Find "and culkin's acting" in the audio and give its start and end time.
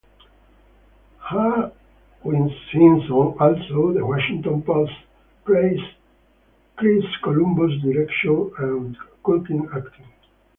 8.57-10.07